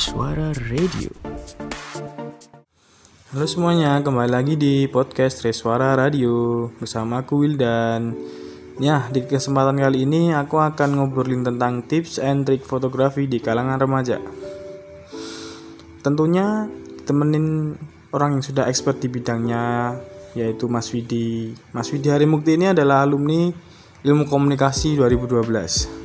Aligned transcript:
Suara 0.00 0.56
Radio. 0.72 1.12
Halo 3.28 3.44
semuanya, 3.44 4.00
kembali 4.00 4.30
lagi 4.32 4.54
di 4.56 4.88
podcast 4.88 5.44
Reswara 5.44 5.92
Radio 5.92 6.68
bersama 6.80 7.20
aku 7.20 7.44
Wildan. 7.44 8.16
Ya, 8.80 9.04
di 9.12 9.28
kesempatan 9.28 9.76
kali 9.76 10.08
ini 10.08 10.32
aku 10.32 10.56
akan 10.56 10.96
ngobrolin 10.96 11.44
tentang 11.44 11.84
tips 11.84 12.16
and 12.16 12.48
trik 12.48 12.64
fotografi 12.64 13.28
di 13.28 13.36
kalangan 13.36 13.76
remaja. 13.76 14.16
Tentunya 16.00 16.72
temenin 17.04 17.76
orang 18.16 18.40
yang 18.40 18.44
sudah 18.44 18.72
expert 18.72 18.96
di 18.96 19.12
bidangnya 19.12 19.96
yaitu 20.32 20.72
Mas 20.72 20.88
Widi. 20.96 21.52
Mas 21.76 21.92
Widi 21.92 22.08
Harimukti 22.08 22.56
ini 22.56 22.72
adalah 22.72 23.04
alumni 23.04 23.52
Ilmu 24.00 24.24
Komunikasi 24.24 24.96
2012 24.96 26.01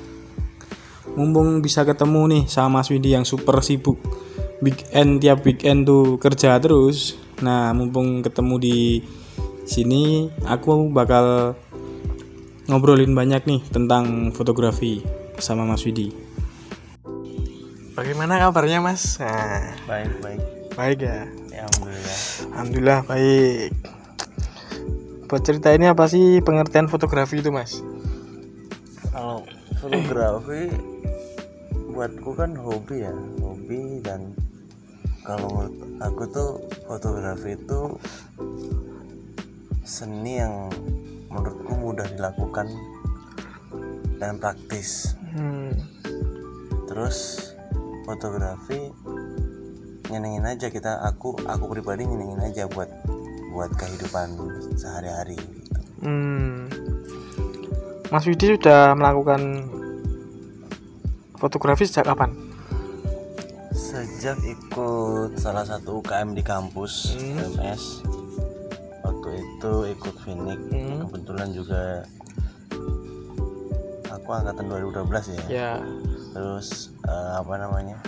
mumpung 1.18 1.66
bisa 1.66 1.82
ketemu 1.82 2.22
nih 2.30 2.44
sama 2.46 2.86
Mas 2.86 2.94
Widi 2.94 3.18
yang 3.18 3.26
super 3.26 3.58
sibuk. 3.66 3.98
Weekend 4.62 5.18
tiap 5.18 5.42
weekend 5.42 5.90
tuh 5.90 6.22
kerja 6.22 6.62
terus. 6.62 7.18
Nah 7.42 7.74
mumpung 7.74 8.22
ketemu 8.22 8.56
di 8.62 8.78
sini 9.66 10.30
aku 10.46 10.94
bakal 10.94 11.58
ngobrolin 12.70 13.18
banyak 13.18 13.50
nih 13.50 13.62
tentang 13.74 14.30
fotografi 14.30 15.02
sama 15.42 15.66
Mas 15.66 15.82
Widi. 15.82 16.14
Bagaimana 17.98 18.38
kabarnya 18.38 18.78
Mas? 18.78 19.18
Nah, 19.18 19.74
baik 19.90 20.22
baik. 20.22 20.42
Baik 20.78 20.98
ya? 21.02 21.26
Ya 21.50 21.66
alhamdulillah. 21.66 22.18
Alhamdulillah 22.54 23.00
baik. 23.10 23.70
Buat 25.26 25.42
cerita 25.42 25.74
ini 25.74 25.90
apa 25.90 26.06
sih 26.06 26.46
pengertian 26.46 26.86
fotografi 26.86 27.42
itu 27.42 27.50
Mas? 27.50 27.82
Kalau 29.10 29.42
fotografi 29.78 30.74
buatku 31.94 32.30
kan 32.34 32.54
hobi 32.58 33.06
ya 33.06 33.14
hobi 33.42 34.02
dan 34.02 34.34
kalau 35.22 35.50
menurut 35.50 35.76
aku 36.02 36.24
tuh 36.30 36.52
fotografi 36.86 37.58
itu 37.58 37.82
seni 39.86 40.42
yang 40.42 40.70
menurutku 41.30 41.74
mudah 41.78 42.08
dilakukan 42.16 42.68
dan 44.18 44.42
praktis 44.42 45.14
hmm. 45.34 45.74
terus 46.90 47.50
fotografi 48.08 48.90
nyenengin 50.08 50.48
aja 50.48 50.72
kita 50.72 51.04
aku 51.04 51.38
aku 51.46 51.66
pribadi 51.70 52.08
nyenengin 52.08 52.42
aja 52.42 52.66
buat 52.72 52.90
buat 53.52 53.74
kehidupan 53.76 54.38
sehari-hari 54.80 55.38
gitu. 55.38 55.80
hmm. 56.06 56.67
Mas 58.08 58.24
Widi 58.24 58.56
sudah 58.56 58.94
melakukan 58.94 59.68
fotografi 61.36 61.84
sejak 61.84 62.08
kapan? 62.08 62.32
Sejak 63.70 64.40
ikut 64.42 65.36
salah 65.36 65.64
satu 65.64 66.00
UKM 66.00 66.32
di 66.32 66.42
kampus 66.42 67.14
Hmm. 67.14 67.38
UMS 67.54 67.84
Waktu 69.00 69.30
itu 69.38 69.72
ikut 69.90 70.16
Finik 70.20 70.60
Hmm. 70.68 71.04
Kebetulan 71.04 71.50
juga 71.52 72.04
Aku 74.10 74.30
angkatan 74.30 74.66
2012 74.68 75.24
ya 75.30 75.44
Ya. 75.48 75.72
Terus 76.32 76.68
eh, 77.04 77.32
apa 77.36 77.54
namanya 77.56 78.00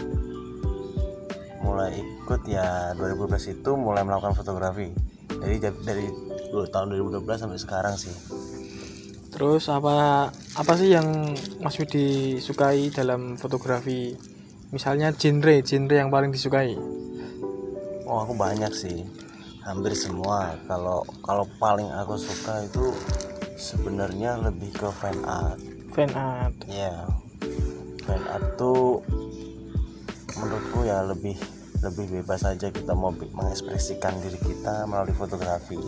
Mulai 1.60 1.92
ikut 1.96 2.42
ya 2.46 2.96
2012 2.96 3.20
itu 3.54 3.72
mulai 3.74 4.02
melakukan 4.02 4.34
fotografi 4.34 4.90
Jadi 5.30 5.56
ja- 5.60 5.82
dari 5.84 6.08
dua- 6.50 6.68
tahun 6.68 6.92
2012 6.92 7.20
sampai 7.38 7.58
sekarang 7.58 7.96
sih 7.96 8.16
Terus 9.40 9.72
apa 9.72 10.28
apa 10.36 10.74
sih 10.76 10.92
yang 10.92 11.32
Mas 11.64 11.80
Widi 11.80 12.36
sukai 12.44 12.92
dalam 12.92 13.40
fotografi? 13.40 14.12
Misalnya 14.76 15.16
genre, 15.16 15.64
genre 15.64 15.96
yang 15.96 16.12
paling 16.12 16.36
disukai. 16.36 16.76
Oh 18.04 18.20
aku 18.20 18.36
banyak 18.36 18.68
sih, 18.76 19.08
hampir 19.64 19.96
semua. 19.96 20.60
Kalau 20.68 21.08
kalau 21.24 21.48
paling 21.56 21.88
aku 21.88 22.20
suka 22.20 22.68
itu 22.68 22.92
sebenarnya 23.56 24.44
lebih 24.44 24.76
ke 24.76 24.92
fan 24.92 25.16
art. 25.24 25.64
Fan 25.96 26.12
art. 26.20 26.60
Ya, 26.68 27.08
fan 28.04 28.20
art 28.28 28.60
tuh 28.60 29.00
menurutku 30.36 30.84
ya 30.84 31.00
lebih 31.08 31.40
lebih 31.80 32.12
bebas 32.20 32.44
aja 32.44 32.68
kita 32.76 32.92
mau 32.92 33.16
mengekspresikan 33.16 34.20
diri 34.20 34.36
kita 34.36 34.84
melalui 34.84 35.16
fotografi 35.16 35.80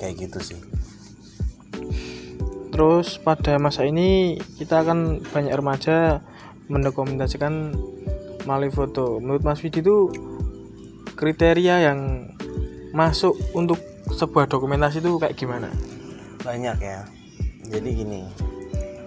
kayak 0.00 0.24
gitu 0.24 0.40
sih. 0.40 0.60
Terus 2.74 3.22
pada 3.22 3.54
masa 3.62 3.86
ini 3.86 4.34
kita 4.58 4.82
akan 4.82 5.22
banyak 5.30 5.54
remaja 5.54 6.26
mendokumentasikan 6.66 7.70
melalui 8.50 8.74
foto. 8.74 9.22
Menurut 9.22 9.46
Mas 9.46 9.62
Widi 9.62 9.78
itu 9.78 10.10
kriteria 11.14 11.86
yang 11.86 12.34
masuk 12.90 13.38
untuk 13.54 13.78
sebuah 14.10 14.50
dokumentasi 14.50 14.98
itu 14.98 15.22
kayak 15.22 15.38
gimana? 15.38 15.70
Banyak 16.42 16.82
ya. 16.82 17.06
Jadi 17.70 17.88
gini, 17.94 18.26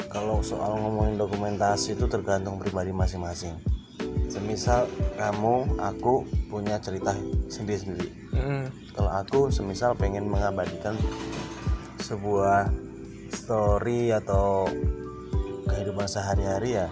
kalau 0.07 0.39
soal 0.39 0.79
ngomongin 0.79 1.19
dokumentasi 1.19 1.99
itu 1.99 2.07
tergantung 2.07 2.63
pribadi 2.63 2.95
masing-masing. 2.95 3.51
Semisal 4.31 4.87
kamu, 5.19 5.75
aku 5.75 6.23
punya 6.47 6.79
cerita 6.79 7.11
sendiri-sendiri. 7.51 8.31
Mm, 8.31 8.71
Kalau 8.95 9.11
aku 9.11 9.39
semisal 9.51 9.91
pengen 9.99 10.31
mengabadikan 10.31 10.95
sebuah 11.99 12.86
story 13.31 14.11
atau 14.11 14.67
kehidupan 15.67 16.07
sehari-hari 16.07 16.79
ya 16.79 16.87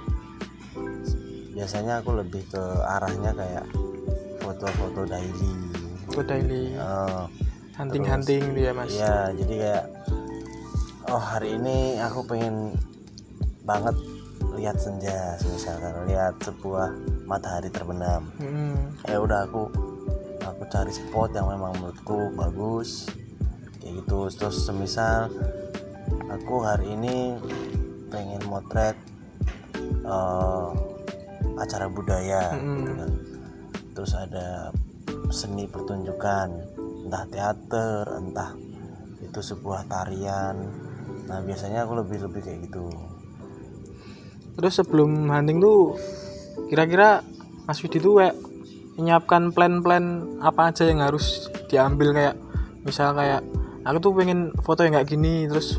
biasanya 1.56 2.04
aku 2.04 2.20
lebih 2.20 2.44
ke 2.52 2.64
arahnya 2.84 3.32
kayak 3.32 3.66
foto-foto 4.44 5.08
daily 5.08 5.54
Foto 6.06 6.22
daily, 6.22 6.78
Eh, 6.78 7.24
hunting-hunting 7.76 8.54
dia 8.54 8.72
Mas. 8.72 8.94
Iya, 8.94 9.34
jadi 9.34 9.54
kayak 9.58 9.86
oh 11.10 11.18
hari 11.18 11.58
ini 11.58 11.98
aku 11.98 12.24
pengen 12.24 12.78
banget 13.66 13.98
lihat 14.54 14.78
senja, 14.78 15.34
misalkan 15.42 16.06
lihat 16.06 16.38
sebuah 16.46 16.94
matahari 17.26 17.74
terbenam. 17.74 18.30
Mm, 18.38 19.02
Ya 19.10 19.18
udah 19.18 19.50
aku 19.50 19.68
aku 20.46 20.62
cari 20.70 20.94
spot 20.94 21.34
yang 21.34 21.50
memang 21.50 21.74
menurutku 21.82 22.32
bagus. 22.38 23.10
Kayak 23.82 24.06
gitu. 24.06 24.30
Terus 24.30 24.62
semisal 24.62 25.34
aku 26.30 26.62
hari 26.66 26.94
ini 26.94 27.38
pengen 28.10 28.42
motret 28.48 28.98
eh, 30.04 30.70
acara 31.56 31.88
budaya 31.88 32.56
Mm-mm. 32.56 32.76
gitu 32.80 32.92
kan. 32.96 33.12
Terus 33.96 34.12
ada 34.16 34.48
seni 35.32 35.66
pertunjukan, 35.66 36.50
entah 37.08 37.26
teater, 37.32 38.04
entah 38.20 38.52
itu 39.24 39.40
sebuah 39.40 39.88
tarian. 39.88 40.56
Nah, 41.26 41.40
biasanya 41.42 41.88
aku 41.88 42.04
lebih 42.04 42.28
lebih 42.28 42.42
kayak 42.44 42.60
gitu. 42.70 42.92
Terus 44.56 44.74
sebelum 44.80 45.28
hunting 45.32 45.60
tuh 45.60 46.00
kira-kira 46.72 47.24
Mas 47.68 47.82
Widi 47.82 48.00
tuh 48.00 48.22
kayak 48.22 48.36
menyiapkan 48.96 49.52
plan-plan 49.52 50.40
apa 50.40 50.72
aja 50.72 50.88
yang 50.88 51.04
harus 51.04 51.52
diambil 51.68 52.16
kayak 52.16 52.36
misal 52.88 53.12
kayak 53.12 53.44
aku 53.84 53.98
tuh 54.00 54.12
pengen 54.16 54.56
foto 54.64 54.88
yang 54.88 54.96
kayak 54.96 55.10
gini 55.12 55.50
terus 55.52 55.76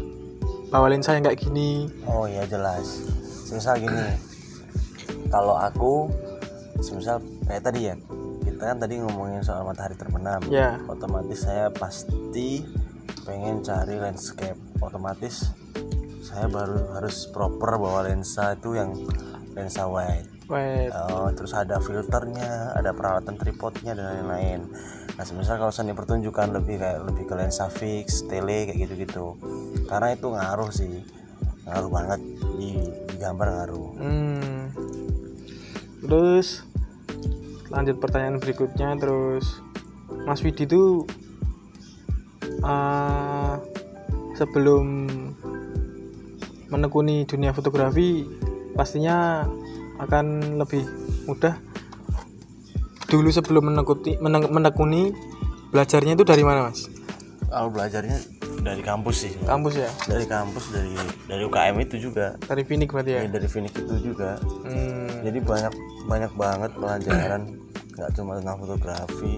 bawa 0.70 0.90
lensa 0.90 1.14
yang 1.14 1.24
kayak 1.24 1.38
gini 1.38 1.86
Oh 2.10 2.26
ya 2.26 2.42
jelas. 2.46 3.06
Semisal 3.46 3.78
gini, 3.78 4.02
kalau 5.30 5.54
aku, 5.54 6.10
semisal 6.82 7.22
kayak 7.46 7.62
tadi 7.62 7.86
ya, 7.86 7.94
kita 8.42 8.62
kan 8.74 8.78
tadi 8.82 8.98
ngomongin 8.98 9.38
soal 9.46 9.62
matahari 9.62 9.94
terbenam. 9.94 10.42
ya 10.50 10.82
Otomatis 10.90 11.46
saya 11.46 11.70
pasti 11.70 12.66
pengen 13.22 13.62
cari 13.62 14.02
landscape. 14.02 14.58
Otomatis 14.82 15.54
saya 16.26 16.50
baru 16.50 16.98
harus 16.98 17.30
proper 17.30 17.78
bawa 17.78 18.10
lensa 18.10 18.58
itu 18.58 18.74
yang 18.74 18.90
lensa 19.54 19.86
wide. 19.86 20.26
wait 20.50 20.90
Oh, 20.90 21.30
terus 21.30 21.54
ada 21.54 21.78
filternya, 21.78 22.74
ada 22.74 22.90
peralatan 22.90 23.38
tripodnya 23.38 23.94
dan 23.94 24.26
lain-lain. 24.26 24.66
Nah, 25.16 25.24
semisal 25.24 25.56
kalau 25.56 25.70
seni 25.70 25.94
pertunjukan 25.94 26.50
lebih 26.50 26.82
kayak 26.82 27.06
lebih 27.06 27.24
ke 27.30 27.34
lensa 27.38 27.70
fix, 27.70 28.26
tele 28.26 28.66
kayak 28.68 28.90
gitu-gitu. 28.90 29.38
Karena 29.86 30.12
itu 30.12 30.26
ngaruh 30.28 30.70
sih, 30.74 30.90
ngaruh 31.66 31.90
banget 31.90 32.20
di, 32.56 32.70
di 33.10 33.16
gambar 33.18 33.48
ngaruh. 33.50 33.88
hmm. 33.98 34.54
terus 36.06 36.62
lanjut 37.66 37.98
pertanyaan 37.98 38.38
berikutnya 38.38 38.94
terus 38.94 39.58
Mas 40.22 40.38
Widi 40.46 40.70
tuh 40.70 41.02
eh, 42.62 43.54
sebelum 44.38 45.10
menekuni 46.70 47.26
dunia 47.26 47.50
fotografi 47.50 48.26
pastinya 48.78 49.46
akan 49.98 50.58
lebih 50.60 50.86
mudah 51.26 51.58
dulu 53.06 53.30
sebelum 53.30 53.74
menekuni 53.74 54.18
menekuni 54.22 55.14
belajarnya 55.70 56.14
itu 56.18 56.26
dari 56.26 56.42
mana 56.42 56.70
mas? 56.70 56.90
Kalau 57.46 57.70
belajarnya 57.70 58.35
dari 58.66 58.82
kampus 58.82 59.16
sih. 59.22 59.32
Kampus 59.46 59.74
ya? 59.78 59.90
Dari 60.10 60.26
kampus 60.26 60.64
dari 60.74 60.90
dari 61.30 61.42
UKM 61.46 61.76
itu 61.78 62.10
juga. 62.10 62.34
Dari 62.42 62.66
Finik 62.66 62.90
berarti 62.90 63.10
ya? 63.14 63.20
Ya, 63.22 63.30
dari 63.30 63.46
Finik 63.46 63.74
itu 63.78 63.94
juga. 64.02 64.42
Hmm. 64.66 65.06
jadi 65.22 65.38
banyak 65.38 65.74
banyak 66.10 66.32
banget 66.34 66.70
pelajaran. 66.74 67.42
Nggak 67.94 68.10
cuma 68.18 68.32
tentang 68.42 68.58
fotografi. 68.58 69.34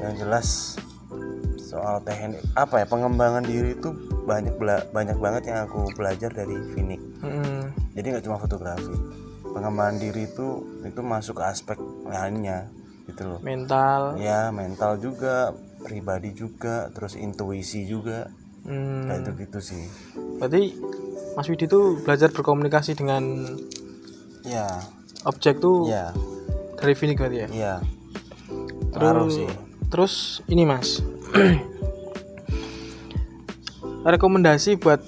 Yang 0.00 0.14
jelas 0.24 0.48
soal 1.60 2.00
teknik 2.00 2.40
apa 2.56 2.80
ya 2.80 2.86
pengembangan 2.88 3.44
diri 3.44 3.76
itu 3.76 3.92
banyak 4.24 4.56
banyak 4.88 5.16
banget 5.20 5.52
yang 5.52 5.68
aku 5.68 5.92
belajar 5.92 6.32
dari 6.32 6.56
Finik 6.72 6.96
Hmm. 7.20 7.68
jadi 7.92 8.16
nggak 8.16 8.24
cuma 8.24 8.40
fotografi. 8.40 8.94
Pengembangan 9.52 10.00
diri 10.00 10.24
itu 10.24 10.64
itu 10.80 11.00
masuk 11.04 11.42
ke 11.42 11.44
aspek 11.44 11.76
lainnya 12.08 12.72
gitu 13.04 13.36
loh. 13.36 13.40
Mental. 13.44 14.16
Ya 14.16 14.48
mental 14.48 14.96
juga 14.96 15.52
pribadi 15.82 16.34
juga 16.34 16.90
terus 16.92 17.14
intuisi 17.14 17.86
juga. 17.86 18.28
Hmm. 18.68 19.08
kayak 19.08 19.24
gitu 19.24 19.30
gitu 19.48 19.58
sih. 19.64 19.84
Berarti 20.42 20.76
Mas 21.32 21.48
Widi 21.48 21.64
tuh 21.70 22.02
belajar 22.04 22.28
berkomunikasi 22.34 22.98
dengan 22.98 23.48
ya. 24.44 24.68
objek 25.24 25.62
tuh 25.62 25.88
ya. 25.88 26.12
dari 26.76 26.92
Finik 26.92 27.16
berarti 27.16 27.46
ya? 27.46 27.48
Ya. 27.48 27.74
Terus 28.92 29.34
sih. 29.40 29.48
terus 29.88 30.14
ini 30.52 30.68
Mas. 30.68 31.00
Rekomendasi 34.08 34.76
buat 34.76 35.00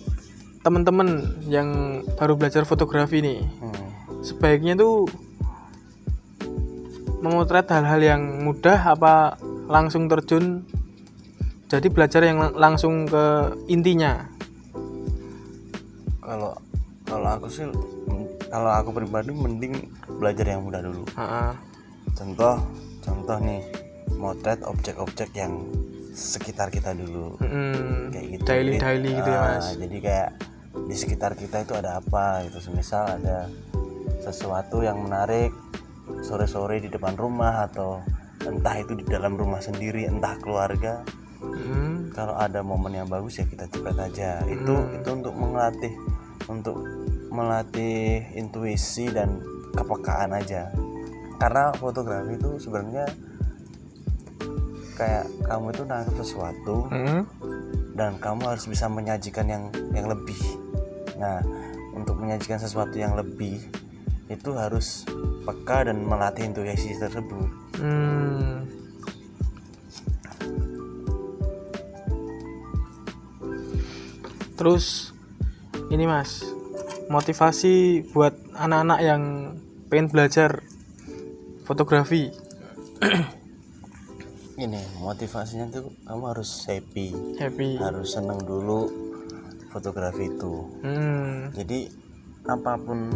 teman-teman 0.65 1.41
yang 1.49 2.01
baru 2.17 2.37
belajar 2.41 2.65
fotografi 2.65 3.21
nih. 3.21 3.41
Hmm. 3.61 3.89
sebaiknya 4.21 4.77
tuh 4.77 5.09
memotret 7.25 7.69
hal-hal 7.73 8.01
yang 8.01 8.23
mudah 8.45 8.77
apa 8.97 9.41
langsung 9.71 10.11
terjun 10.11 10.67
jadi 11.71 11.87
belajar 11.87 12.27
yang 12.27 12.43
lang- 12.43 12.59
langsung 12.59 13.07
ke 13.07 13.55
intinya. 13.71 14.27
Kalau 16.19 16.59
kalau 17.07 17.29
aku 17.39 17.47
sih 17.47 17.63
kalau 18.51 18.71
aku 18.75 18.91
pribadi 18.91 19.31
mending 19.31 19.87
belajar 20.19 20.51
yang 20.51 20.67
mudah 20.67 20.83
dulu. 20.83 21.07
Ha-ha. 21.15 21.55
contoh 22.11 22.59
contoh 23.01 23.39
nih 23.39 23.63
motret 24.19 24.61
objek-objek 24.67 25.31
yang 25.39 25.63
sekitar 26.11 26.75
kita 26.75 26.91
dulu. 26.91 27.39
Mm-mm. 27.39 28.11
kayak 28.11 28.27
gitu. 28.35 28.43
Daily 28.45 28.75
Jadi, 28.75 28.83
daily 28.83 29.11
gitu 29.15 29.31
ya 29.31 29.39
ah, 29.39 29.47
mas? 29.55 29.67
jadi 29.79 29.97
kayak 30.03 30.29
di 30.91 30.97
sekitar 30.99 31.33
kita 31.39 31.63
itu 31.63 31.73
ada 31.79 32.03
apa 32.03 32.43
gitu. 32.51 32.59
Semisal 32.59 33.23
ada 33.23 33.47
sesuatu 34.21 34.83
yang 34.83 34.99
menarik 34.99 35.55
sore-sore 36.27 36.83
di 36.83 36.91
depan 36.91 37.15
rumah 37.15 37.71
atau 37.71 38.03
entah 38.43 38.77
itu 38.77 38.93
di 38.95 39.05
dalam 39.05 39.35
rumah 39.35 39.61
sendiri 39.61 40.07
entah 40.07 40.37
keluarga 40.39 41.05
Mm. 41.41 42.13
kalau 42.13 42.37
ada 42.37 42.61
momen 42.61 42.93
yang 42.93 43.09
bagus 43.09 43.41
ya 43.41 43.49
kita 43.49 43.65
cepet 43.65 43.97
aja 43.97 44.45
itu 44.45 44.77
Hmm. 44.77 44.93
itu 44.93 45.09
untuk 45.09 45.33
melatih 45.33 45.95
untuk 46.47 46.77
melatih 47.33 48.29
intuisi 48.35 49.09
dan 49.09 49.41
kepekaan 49.73 50.37
aja 50.37 50.69
karena 51.41 51.73
fotografi 51.73 52.37
itu 52.37 52.61
sebenarnya 52.61 53.09
kayak 54.95 55.25
kamu 55.49 55.73
itu 55.73 55.83
nangkep 55.83 56.15
sesuatu 56.15 56.77
Mm. 56.93 57.23
dan 57.97 58.21
kamu 58.21 58.43
harus 58.45 58.69
bisa 58.69 58.85
menyajikan 58.87 59.49
yang 59.49 59.65
yang 59.91 60.05
lebih 60.05 60.37
nah 61.17 61.41
untuk 61.93 62.17
menyajikan 62.17 62.61
sesuatu 62.61 62.97
yang 62.97 63.17
lebih 63.17 63.61
itu 64.29 64.51
harus 64.53 65.09
peka 65.43 65.89
dan 65.89 66.05
melatih 66.05 66.47
intuisi 66.47 66.93
tersebut 66.95 67.49
Hmm. 67.81 68.69
Terus 74.57 75.17
ini 75.89 76.05
mas, 76.05 76.45
motivasi 77.09 78.05
buat 78.13 78.37
anak-anak 78.55 79.01
yang 79.01 79.23
pengen 79.89 80.13
belajar 80.13 80.61
fotografi. 81.65 82.31
ini 84.61 84.77
motivasinya 85.01 85.73
tuh 85.73 85.89
kamu 86.05 86.37
harus 86.37 86.69
happy 86.69 87.17
Happy. 87.41 87.81
harus 87.81 88.13
seneng 88.13 88.37
dulu 88.45 88.93
fotografi 89.73 90.29
itu 90.29 90.69
Hmm. 90.85 91.49
jadi 91.57 91.89
apa 92.45 92.77
pun 92.77 93.09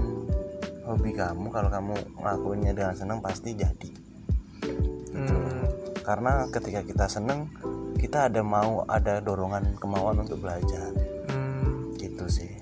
hobi 0.89 1.13
kamu 1.13 1.53
kalau 1.53 1.69
kamu 1.69 1.93
ngelakuinnya 2.17 2.73
dengan 2.73 2.97
senang 2.97 3.21
pasti 3.21 3.53
jadi. 3.53 4.04
Karena 6.05 6.47
ketika 6.53 6.85
kita 6.85 7.09
seneng 7.09 7.49
kita 7.97 8.29
ada 8.29 8.45
mau 8.45 8.85
ada 8.87 9.19
dorongan 9.19 9.81
kemauan 9.81 10.21
untuk 10.21 10.39
belajar 10.39 10.93
Hmm. 11.27 11.97
gitu 11.97 12.29
sih 12.29 12.53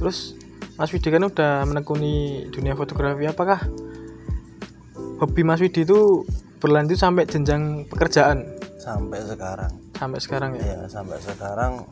Terus 0.00 0.32
Mas 0.80 0.88
Widi 0.96 1.12
kan 1.12 1.20
udah 1.20 1.68
menekuni 1.68 2.48
dunia 2.48 2.72
fotografi. 2.72 3.28
Apakah 3.28 3.60
hobi 5.20 5.44
Mas 5.44 5.60
Widi 5.60 5.84
itu 5.84 6.24
berlanjut 6.56 6.96
sampai 6.96 7.28
jenjang 7.28 7.84
pekerjaan 7.84 8.48
sampai 8.80 9.20
sekarang 9.20 9.72
sampai 9.92 10.18
sekarang 10.24 10.50
ya? 10.56 10.64
ya 10.64 10.78
sampai 10.88 11.20
sekarang 11.20 11.84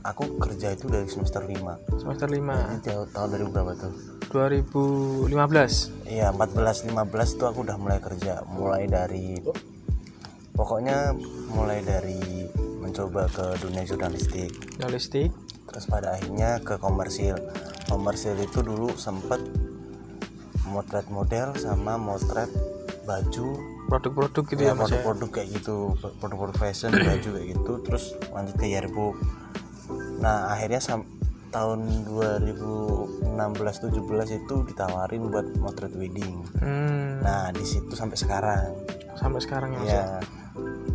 aku 0.00 0.40
kerja 0.40 0.72
itu 0.72 0.88
dari 0.88 1.04
semester 1.04 1.44
5 1.44 2.00
Semester 2.00 2.28
5 2.32 2.40
ini 2.40 2.78
jauh 2.80 3.04
tahun 3.12 3.28
dari 3.28 3.44
berapa 3.44 3.72
tuh 3.76 3.92
2015. 4.32 5.28
Iya 6.08 6.32
14 6.32 6.88
15 6.88 7.36
tuh 7.36 7.46
aku 7.52 7.60
udah 7.60 7.76
mulai 7.76 8.00
kerja 8.00 8.40
mulai 8.48 8.88
dari 8.88 9.36
pokoknya 10.52 11.14
mulai 11.48 11.80
dari 11.80 12.46
mencoba 12.80 13.28
ke 13.28 13.58
dunia 13.58 13.84
jurnalistik. 13.84 14.50
Jurnalistik. 14.76 15.30
terus 15.70 15.86
pada 15.86 16.18
akhirnya 16.18 16.58
ke 16.58 16.74
komersil. 16.76 17.38
Komersil 17.86 18.34
itu 18.36 18.58
dulu 18.58 18.90
sempet 18.92 19.38
motret 20.66 21.06
model 21.06 21.54
sama 21.54 21.94
motret 21.94 22.50
baju. 23.06 23.54
Produk-produk 23.86 24.42
gitu 24.46 24.62
ya 24.62 24.70
ya 24.70 24.74
mas 24.74 24.90
ya? 24.90 24.98
produk-produk 24.98 25.30
kayak 25.30 25.48
gitu. 25.54 25.94
Produk-produk 26.18 26.56
fashion 26.58 26.90
baju 27.06 27.28
kayak 27.38 27.48
gitu. 27.54 27.72
Terus 27.86 28.04
lanjut 28.34 28.54
ke 28.58 28.66
yearbook. 28.66 29.14
Nah 30.18 30.50
akhirnya 30.50 30.82
sam- 30.82 31.06
tahun 31.50 32.06
2016-17 32.06 33.26
itu 34.38 34.54
ditawarin 34.66 35.22
buat 35.30 35.46
motret 35.58 35.90
wedding. 35.94 36.46
Hmm, 36.62 37.18
nah 37.22 37.50
di 37.50 37.62
situ 37.62 37.94
sampai 37.94 38.14
sekarang. 38.14 38.70
Sampai 39.14 39.42
sekarang 39.42 39.74
ya 39.74 39.82
ya? 39.82 39.90
Ya 39.90 40.06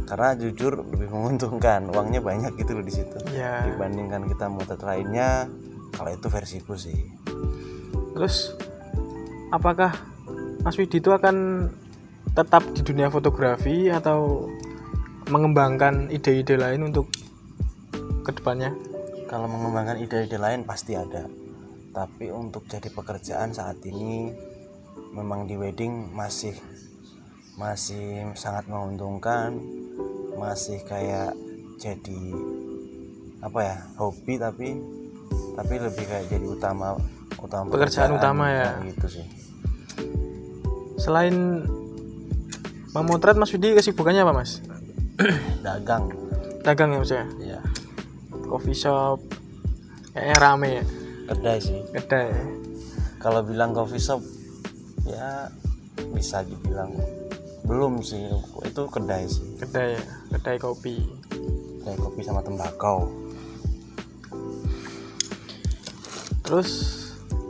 karena 0.06 0.38
jujur 0.38 0.86
lebih 0.86 1.10
menguntungkan 1.10 1.90
uangnya 1.90 2.22
banyak 2.22 2.54
gitu 2.62 2.78
loh 2.78 2.86
di 2.86 2.94
situ. 2.94 3.18
Ya. 3.34 3.66
Dibandingkan 3.66 4.30
kita 4.30 4.46
motret 4.48 4.82
lainnya 4.86 5.50
kalau 5.98 6.14
itu 6.14 6.28
versiku 6.30 6.78
sih. 6.78 7.10
Terus 8.14 8.54
apakah 9.50 9.92
Mas 10.62 10.78
Widi 10.78 11.02
itu 11.02 11.10
akan 11.12 11.68
tetap 12.38 12.64
di 12.74 12.82
dunia 12.86 13.10
fotografi 13.10 13.90
atau 13.90 14.50
mengembangkan 15.30 16.14
ide-ide 16.14 16.58
lain 16.58 16.90
untuk 16.90 17.10
ke 18.22 18.32
depannya? 18.34 18.74
Kalau 19.26 19.50
mengembangkan 19.50 19.98
ide-ide 20.02 20.38
lain 20.38 20.64
pasti 20.70 20.94
ada. 20.94 21.26
Tapi 21.96 22.30
untuk 22.30 22.70
jadi 22.70 22.92
pekerjaan 22.94 23.56
saat 23.56 23.82
ini 23.88 24.30
memang 25.16 25.48
di 25.48 25.56
wedding 25.56 26.12
masih 26.12 26.54
masih 27.56 28.36
sangat 28.36 28.68
menguntungkan 28.68 29.56
masih 30.36 30.80
kayak 30.88 31.34
jadi 31.80 32.22
apa 33.44 33.60
ya 33.62 33.78
hobi 34.00 34.40
tapi 34.40 34.80
tapi 35.56 35.74
lebih 35.80 36.06
kayak 36.08 36.26
jadi 36.28 36.46
utama 36.48 37.00
utama 37.40 37.68
Pekerjaan 37.72 38.18
utama 38.18 38.46
ya. 38.52 38.70
gitu 38.84 39.22
sih. 39.22 39.26
Selain 41.00 41.64
memotret 42.96 43.38
Mas 43.38 43.52
Widi 43.54 43.76
kesibukannya 43.76 44.24
apa 44.24 44.34
Mas? 44.34 44.64
Dagang. 45.62 46.12
Dagang 46.64 46.90
ya 46.96 47.00
Mas 47.00 47.12
ya 47.12 47.26
ya 47.44 47.60
coffee 48.46 48.78
shop. 48.78 49.20
Kayaknya 50.16 50.36
rame 50.40 50.70
ya? 50.80 50.84
Kedai 51.28 51.60
sih. 51.60 51.80
Kedai. 51.92 52.30
Kalau 53.20 53.42
bilang 53.44 53.76
coffee 53.76 54.00
shop 54.00 54.22
ya 55.06 55.50
bisa 56.14 56.42
dibilang 56.46 56.94
belum 57.66 58.06
sih 58.06 58.30
itu 58.62 58.84
kedai 58.88 59.26
sih. 59.26 59.58
Kedai 59.58 59.98
kedai 60.30 60.58
kopi. 60.62 61.02
Kayak 61.82 61.98
kopi 62.02 62.22
sama 62.22 62.46
tembakau. 62.46 63.10
Terus 66.46 66.70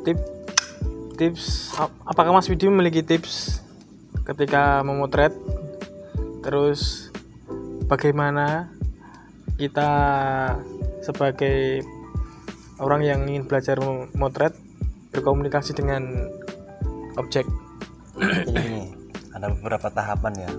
tip 0.07 0.15
tips 1.19 1.75
ap- 1.75 1.99
apakah 2.07 2.31
Mas 2.31 2.47
Widi 2.47 2.71
memiliki 2.71 3.03
tips 3.03 3.59
ketika 4.23 4.79
memotret? 4.87 5.35
Terus 6.43 7.11
bagaimana 7.91 8.71
kita 9.59 9.91
sebagai 11.03 11.83
orang 12.79 13.03
yang 13.03 13.19
ingin 13.27 13.47
belajar 13.47 13.79
memotret 13.79 14.55
berkomunikasi 15.11 15.75
dengan 15.75 16.31
objek? 17.19 17.47
Jadi 18.15 18.51
gini 18.55 18.84
ada 19.35 19.51
beberapa 19.51 19.87
tahapan 19.87 20.33
ya. 20.39 20.51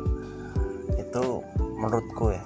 Itu 0.97 1.41
menurutku 1.59 2.31
ya. 2.31 2.45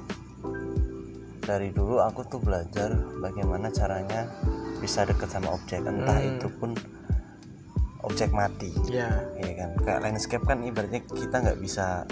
Dari 1.40 1.74
dulu 1.74 1.98
aku 1.98 2.22
tuh 2.24 2.38
belajar 2.38 2.94
bagaimana 3.18 3.68
caranya 3.68 4.30
bisa 4.78 5.02
deket 5.02 5.26
sama 5.28 5.50
objek. 5.50 5.82
Entah 5.82 6.14
Hmm. 6.14 6.30
itu 6.38 6.46
pun 6.54 6.70
objek 8.00 8.30
mati. 8.30 8.70
Ya 8.86 9.10
ya 9.36 9.52
kan? 9.58 9.70
Kayak 9.82 10.00
landscape 10.06 10.44
kan 10.46 10.62
ibaratnya 10.62 11.02
kita 11.02 11.36
nggak 11.42 11.58
bisa 11.58 12.06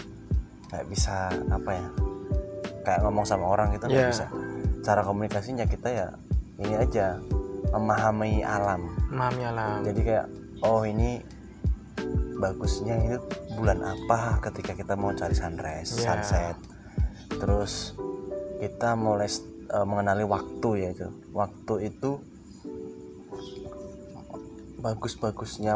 nggak 0.69 0.85
bisa 0.91 1.31
apa 1.49 1.71
ya? 1.71 1.87
Kayak 2.83 3.01
ngomong 3.07 3.25
sama 3.25 3.47
orang 3.47 3.71
kita 3.71 3.87
nggak 3.87 4.03
Iya. 4.03 4.11
bisa. 4.11 4.27
Cara 4.83 5.01
komunikasinya 5.01 5.65
kita 5.65 5.89
ya 5.89 6.07
ini 6.59 6.75
aja 6.75 7.21
memahami 7.71 8.43
alam. 8.43 8.91
Memahami 9.09 9.43
alam. 9.45 9.79
Jadi 9.87 10.01
kayak 10.03 10.27
oh 10.61 10.83
ini 10.83 11.21
bagusnya 12.39 12.95
itu 13.05 13.19
bulan 13.53 13.83
apa 13.83 14.19
ketika 14.41 14.73
kita 14.73 14.95
mau 14.95 15.11
cari 15.11 15.35
sunrise 15.35 15.95
Iya. 15.95 16.03
sunset. 16.17 16.57
Terus 17.31 17.93
kita 18.59 18.95
mulai 18.95 19.29
eh, 19.69 19.85
mengenali 19.85 20.23
waktu 20.23 20.69
ya 20.79 20.89
itu 20.91 21.07
waktu 21.31 21.75
itu 21.89 22.11
bagus-bagusnya 24.79 25.75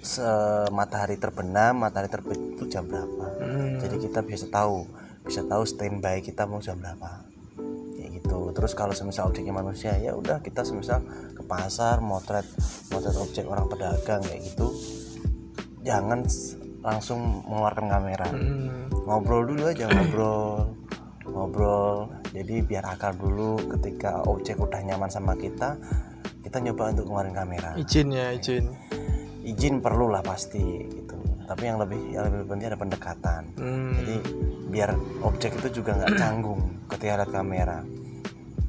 se- 0.00 0.26
matahari 0.70 1.16
terbenam 1.16 1.80
matahari 1.80 2.10
terbit 2.10 2.36
itu 2.36 2.66
jam 2.66 2.84
berapa. 2.84 3.26
Hmm. 3.36 3.78
jadi 3.78 3.96
kita 4.00 4.20
bisa 4.20 4.46
tahu 4.48 4.84
bisa 5.22 5.40
tahu 5.42 5.64
standby 5.64 6.20
kita 6.20 6.44
mau 6.44 6.58
jam 6.58 6.76
berapa. 6.76 7.24
Kayak 7.94 8.20
gitu. 8.20 8.52
Terus 8.52 8.72
kalau 8.72 8.92
semisal 8.92 9.26
objeknya 9.26 9.52
manusia 9.52 9.96
ya 9.96 10.12
udah 10.12 10.38
kita 10.38 10.60
semisal 10.60 11.00
ke 11.32 11.42
pasar 11.42 11.98
motret 11.98 12.44
motret 12.90 13.16
objek 13.16 13.46
orang 13.46 13.64
pedagang 13.66 14.20
kayak 14.20 14.42
gitu 14.44 14.68
jangan 15.84 16.24
langsung 16.80 17.44
mengeluarkan 17.48 17.86
kamera. 17.86 18.28
Hmm. 18.28 18.88
ngobrol 19.04 19.44
dulu 19.44 19.62
aja 19.68 19.84
ngobrol. 19.88 20.72
Ngobrol. 21.28 21.96
Jadi 22.32 22.54
biar 22.64 22.84
akal 22.88 23.12
dulu 23.14 23.60
ketika 23.76 24.24
objek 24.26 24.56
udah 24.56 24.80
nyaman 24.80 25.12
sama 25.12 25.36
kita 25.36 25.76
kita 26.44 26.60
nyoba 26.60 26.92
untuk 26.92 27.08
ngeluarin 27.08 27.36
kamera. 27.36 27.70
Izin 27.76 28.12
ya 28.12 28.32
izin. 28.32 28.68
Izin 29.44 29.80
perlu 29.84 30.12
lah 30.12 30.24
pasti 30.24 30.88
gitu. 30.88 31.16
Tapi 31.44 31.62
yang 31.68 31.80
lebih 31.80 32.00
yang 32.12 32.32
lebih 32.32 32.48
penting 32.48 32.68
ada 32.72 32.80
pendekatan. 32.80 33.42
Hmm. 33.60 33.92
jadi 34.00 34.16
biar 34.72 34.90
objek 35.22 35.54
itu 35.60 35.80
juga 35.80 35.94
nggak 36.00 36.12
canggung 36.20 36.60
ketika 36.88 37.24
lihat 37.24 37.30
kamera. 37.32 37.78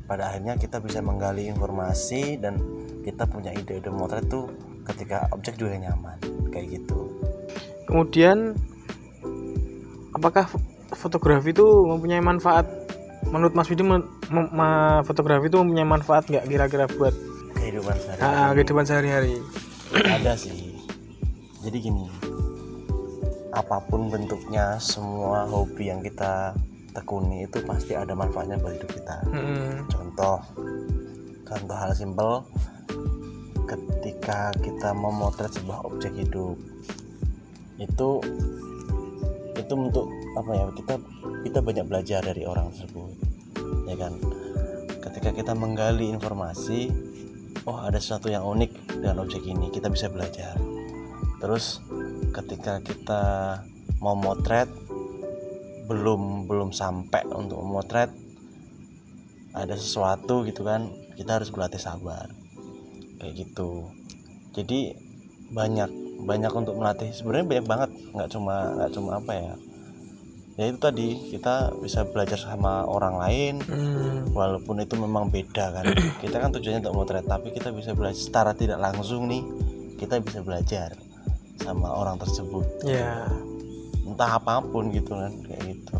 Pada 0.05 0.29
akhirnya 0.29 0.53
kita 0.62 0.77
bisa 0.84 1.01
menggali 1.01 1.50
informasi 1.50 2.38
dan 2.38 2.62
kita 3.01 3.25
punya 3.25 3.50
ide-ide 3.53 3.89
motret 3.89 4.25
tuh 4.29 4.50
ketika 4.85 5.25
objek 5.33 5.57
juga 5.57 5.77
nyaman 5.77 6.17
kayak 6.49 6.79
gitu. 6.81 7.09
Kemudian 7.85 8.53
apakah 10.13 10.47
fo- 10.47 10.61
fotografi 10.93 11.51
itu 11.51 11.65
mempunyai 11.65 12.21
manfaat? 12.21 12.65
Menurut 13.25 13.57
Mas 13.57 13.67
Widi 13.67 13.81
men- 13.81 14.05
fotografi 15.03 15.49
itu 15.49 15.57
mempunyai 15.57 15.87
manfaat 15.87 16.29
nggak 16.29 16.45
kira-kira 16.45 16.85
buat 16.95 17.13
kehidupan 17.57 17.95
ah, 17.97 18.01
sehari-hari 18.01 18.53
kehidupan 18.61 18.85
sehari-hari? 18.85 19.33
Ada 19.93 20.33
sih. 20.37 20.77
Jadi 21.65 21.77
gini 21.81 22.05
apa 23.55 23.79
pun 23.87 24.11
bentuknya 24.11 24.75
semua 24.83 25.47
hobi 25.47 25.87
yang 25.87 26.03
kita 26.03 26.51
tekuni 26.91 27.47
itu 27.47 27.63
pasti 27.63 27.95
ada 27.95 28.11
manfaatnya 28.11 28.59
buat 28.59 28.75
hidup 28.75 28.91
kita. 28.91 29.15
Hmm. 29.31 29.87
contoh 29.87 30.37
contoh 31.47 31.75
hal 31.75 31.91
simpel 31.95 32.43
ketika 33.65 34.53
kita 34.62 34.93
memotret 34.93 35.51
sebuah 35.53 35.86
objek 35.89 36.13
hidup 36.13 36.57
itu 37.81 38.10
itu 39.55 39.74
untuk 39.74 40.07
apa 40.38 40.51
ya 40.53 40.65
kita 40.77 40.95
kita 41.43 41.60
banyak 41.60 41.86
belajar 41.89 42.22
dari 42.22 42.45
orang 42.45 42.69
tersebut 42.72 43.12
ya 43.89 43.95
kan? 43.98 44.13
Ketika 45.01 45.29
kita 45.34 45.53
menggali 45.57 46.10
informasi 46.13 46.89
oh 47.65 47.81
ada 47.81 47.98
sesuatu 47.98 48.29
yang 48.29 48.45
unik 48.45 49.01
dengan 49.01 49.25
objek 49.25 49.41
ini 49.45 49.74
kita 49.74 49.89
bisa 49.89 50.10
belajar. 50.10 50.57
Terus 51.41 51.81
ketika 52.34 52.81
kita 52.81 53.24
mau 54.01 54.13
motret 54.13 54.69
belum 55.86 56.50
belum 56.50 56.74
sampai 56.74 57.25
untuk 57.29 57.62
memotret 57.62 58.10
ada 59.55 59.74
sesuatu 59.77 60.43
gitu 60.43 60.65
kan 60.65 60.89
kita 61.15 61.39
harus 61.39 61.53
berlatih 61.53 61.79
sabar 61.79 62.27
kayak 63.25 63.41
gitu. 63.41 63.89
Jadi 64.53 64.94
banyak 65.50 65.89
banyak 66.22 66.53
untuk 66.53 66.77
melatih. 66.77 67.10
Sebenarnya 67.10 67.46
banyak 67.50 67.65
banget 67.65 67.89
nggak 68.13 68.29
cuma 68.29 68.55
nggak 68.77 68.91
cuma 68.94 69.10
apa 69.17 69.34
ya. 69.34 69.53
Ya 70.55 70.72
itu 70.72 70.79
tadi 70.79 71.08
kita 71.36 71.75
bisa 71.84 72.08
belajar 72.08 72.39
sama 72.39 72.88
orang 72.88 73.20
lain 73.20 73.55
Hmm. 73.67 74.32
walaupun 74.32 74.79
itu 74.79 74.96
memang 74.96 75.27
beda 75.27 75.74
kan. 75.74 75.86
Kita 76.24 76.39
kan 76.39 76.55
tujuannya 76.55 76.79
untuk 76.86 76.96
motret 76.96 77.27
tapi 77.27 77.51
kita 77.51 77.75
bisa 77.75 77.91
belajar 77.91 78.15
secara 78.15 78.51
tidak 78.55 78.79
langsung 78.79 79.27
nih 79.27 79.44
kita 80.00 80.24
bisa 80.24 80.39
belajar 80.46 80.96
sama 81.60 81.91
orang 81.91 82.15
tersebut. 82.15 82.63
Ya. 82.88 83.27
Entah 84.08 84.39
apa 84.39 84.63
pun 84.63 84.96
gitu 84.96 85.12
kan 85.12 85.34
kayak 85.44 85.75
gitu. 85.75 85.98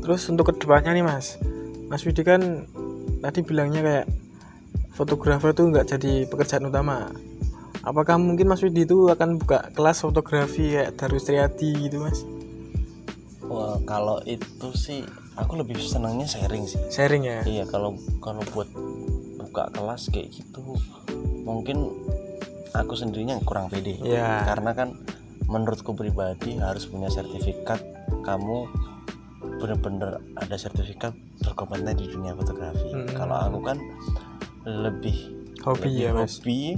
Terus 0.00 0.22
untuk 0.32 0.48
ke 0.48 0.52
depannya 0.56 0.96
nih 0.96 1.04
Mas. 1.04 1.36
Mas 1.92 2.08
Widi 2.08 2.24
kan 2.24 2.64
tadi 3.20 3.44
bilangnya 3.44 3.84
kayak 3.84 4.06
fotografer 4.96 5.52
tuh 5.52 5.68
nggak 5.68 5.86
jadi 5.92 6.24
pekerjaan 6.24 6.72
utama. 6.72 7.12
Apakah 7.84 8.18
mungkin 8.18 8.48
Mas 8.50 8.64
Widi 8.64 8.88
itu 8.88 9.06
akan 9.12 9.38
buka 9.38 9.70
kelas 9.76 10.02
fotografi 10.02 10.74
kayak 10.74 10.96
Darus 10.98 11.28
Triadi 11.28 11.86
gitu 11.86 12.02
Mas? 12.02 12.24
Wah, 13.46 13.78
kalau 13.86 14.18
itu 14.26 14.74
sih 14.74 15.06
aku 15.38 15.60
lebih 15.60 15.78
senangnya 15.78 16.26
sharing 16.26 16.66
sih. 16.66 16.80
Sharing 16.90 17.22
ya? 17.22 17.40
Iya 17.46 17.64
kalau 17.68 17.94
kalau 18.18 18.42
buat 18.50 18.66
buka 19.38 19.70
kelas 19.70 20.10
kayak 20.10 20.34
gitu 20.34 20.64
mungkin 21.46 21.94
aku 22.74 22.98
sendirinya 22.98 23.38
kurang 23.46 23.70
pede. 23.70 24.02
Ya 24.02 24.42
karena 24.48 24.74
kan 24.74 24.98
menurutku 25.46 25.94
pribadi 25.94 26.58
harus 26.58 26.90
punya 26.90 27.06
sertifikat 27.06 27.78
kamu 28.26 28.66
bener-bener 29.62 30.18
ada 30.34 30.56
sertifikat 30.58 31.14
berkompeten 31.38 31.94
di 31.94 32.10
dunia 32.10 32.34
fotografi. 32.34 32.90
Hmm. 32.90 33.06
kalau 33.14 33.38
aku 33.38 33.58
kan 33.62 33.78
lebih 34.66 35.16
hobi 35.62 35.88
lebih 35.88 36.02
ya 36.02 36.10
Mas? 36.12 36.42
hobi. 36.42 36.76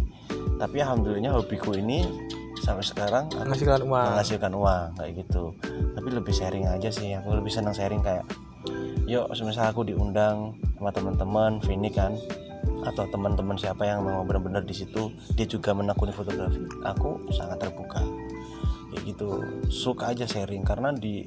Tapi 0.58 0.76
alhamdulillahnya 0.82 1.32
hobiku 1.32 1.72
ini 1.74 2.04
sampai 2.60 2.84
sekarang 2.84 3.30
menghasilkan 3.32 3.82
uang. 3.86 4.08
menghasilkan 4.12 4.52
uang 4.52 4.86
kayak 5.00 5.12
gitu. 5.24 5.44
Tapi 5.96 6.08
lebih 6.12 6.34
sharing 6.36 6.66
aja 6.68 6.90
sih 6.92 7.16
aku 7.16 7.32
lebih 7.38 7.48
senang 7.48 7.72
sharing 7.72 8.04
kayak 8.04 8.26
yuk 9.08 9.24
semisal 9.32 9.72
aku 9.72 9.88
diundang 9.88 10.52
sama 10.76 10.92
teman-teman 10.92 11.64
Vini 11.64 11.88
kan 11.88 12.12
atau 12.84 13.08
teman-teman 13.08 13.56
siapa 13.56 13.88
yang 13.88 14.04
mau 14.04 14.22
benar-benar 14.22 14.62
di 14.62 14.76
situ 14.76 15.10
dia 15.32 15.48
juga 15.48 15.72
menekuni 15.72 16.12
fotografi. 16.12 16.60
Aku 16.84 17.24
sangat 17.32 17.62
terbuka. 17.64 18.04
Kayak 18.92 19.02
gitu. 19.14 19.28
Suka 19.72 20.12
aja 20.12 20.28
sharing 20.28 20.66
karena 20.66 20.92
di 20.92 21.24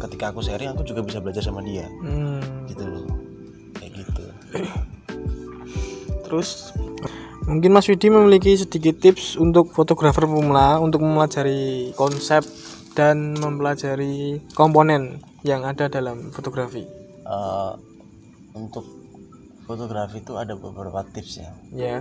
ketika 0.00 0.32
aku 0.32 0.40
sharing 0.40 0.72
aku 0.72 0.86
juga 0.86 1.04
bisa 1.04 1.20
belajar 1.20 1.44
sama 1.44 1.60
dia. 1.60 1.84
Hmm. 2.00 2.40
gitu 2.70 2.84
loh. 2.86 3.04
Kayak 3.76 3.92
gitu 4.06 4.24
Terus? 6.30 6.70
Mungkin 7.50 7.74
Mas 7.74 7.90
Widi 7.90 8.06
memiliki 8.06 8.54
sedikit 8.54 9.02
tips 9.02 9.34
untuk 9.34 9.74
fotografer 9.74 10.30
pemula 10.30 10.78
untuk 10.78 11.02
mempelajari 11.02 11.90
konsep 11.98 12.46
dan 12.94 13.34
mempelajari 13.34 14.38
komponen 14.54 15.18
yang 15.42 15.66
ada 15.66 15.90
dalam 15.90 16.30
fotografi. 16.30 16.86
Eh, 17.26 17.72
untuk 18.54 18.86
fotografi 19.66 20.22
itu 20.22 20.38
ada 20.38 20.54
beberapa 20.54 21.02
tips 21.10 21.42
ya. 21.42 21.50
Ya, 21.74 21.96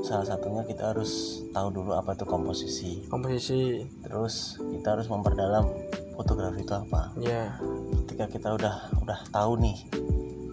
salah 0.00 0.24
satunya 0.24 0.64
kita 0.64 0.96
harus 0.96 1.44
tahu 1.52 1.68
dulu 1.76 1.92
apa 1.92 2.16
itu 2.16 2.24
komposisi. 2.24 3.04
Komposisi. 3.12 3.84
terus 4.00 4.56
kita 4.56 4.96
harus 4.96 5.12
memperdalam 5.12 5.68
fotografi 6.16 6.64
itu 6.64 6.72
apa. 6.72 7.12
Ya, 7.20 7.60
ketika 8.08 8.32
kita 8.32 8.48
udah 8.56 8.96
udah 9.04 9.20
tahu 9.28 9.60
nih 9.60 9.76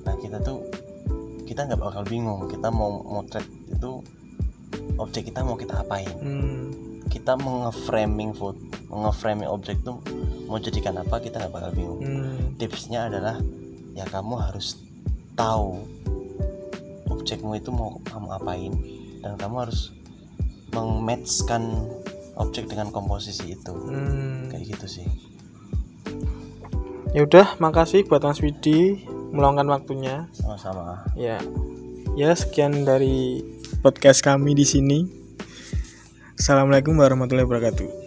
nah 0.03 0.15
kita 0.19 0.37
tuh 0.43 0.59
kita 1.43 1.67
nggak 1.67 1.81
bakal 1.81 2.03
bingung. 2.07 2.47
Kita 2.47 2.71
mau 2.71 3.03
motret 3.03 3.45
itu 3.69 4.03
objek 4.97 5.29
kita 5.31 5.45
mau 5.45 5.55
kita 5.59 5.83
apain? 5.83 6.09
Hmm, 6.19 7.03
kita 7.07 7.37
mau 7.39 7.69
nge-framing 7.69 8.33
foto 8.33 8.59
nge-framing 8.93 9.49
objek 9.49 9.81
tuh 9.81 9.97
mau 10.45 10.61
jadikan 10.61 11.01
apa 11.01 11.17
kita 11.17 11.41
nggak 11.41 11.53
bakal 11.53 11.71
bingung. 11.73 12.01
Hmm, 12.01 12.37
tipsnya 12.61 13.09
adalah 13.09 13.37
ya 13.97 14.05
kamu 14.09 14.37
harus 14.37 14.77
tahu 15.33 15.81
objekmu 17.09 17.57
itu 17.57 17.73
mau 17.73 17.97
kamu 18.05 18.27
apain 18.37 18.73
dan 19.25 19.33
kamu 19.39 19.69
harus 19.69 19.89
mengmatchkan 20.73 21.89
objek 22.37 22.65
dengan 22.69 22.89
komposisi 22.89 23.53
itu. 23.53 23.73
Hmm. 23.73 24.49
kayak 24.49 24.77
gitu 24.77 25.01
sih. 25.01 25.07
Ya 27.13 27.29
udah, 27.29 27.61
makasih 27.61 28.09
buat 28.09 28.25
Mas 28.25 28.41
Widi 28.41 29.05
meluangkan 29.33 29.65
waktunya. 29.65 30.29
sama-sama 30.37 31.01
Ya, 31.17 31.41
ya 32.13 32.31
sekian 32.37 32.85
dari 32.85 33.41
podcast 33.81 34.21
kami 34.21 34.53
di 34.53 34.63
sini. 34.63 34.99
Assalamualaikum 36.37 36.93
warahmatullahi 37.01 37.49
wabarakatuh. 37.49 38.02